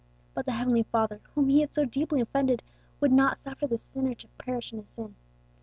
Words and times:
But 0.33 0.45
the 0.45 0.53
heavenly 0.53 0.81
Father, 0.81 1.21
whom 1.35 1.47
he 1.49 1.61
had 1.61 1.75
so 1.75 1.85
deeply 1.85 2.21
offended, 2.21 2.63
would 2.99 3.11
not 3.11 3.37
suffer 3.37 3.67
the 3.67 3.77
sinner 3.77 4.15
to 4.15 4.27
perish 4.39 4.73
in 4.73 4.79
his 4.79 4.87
sin. 4.87 5.13